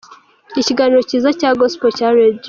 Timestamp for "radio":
2.17-2.39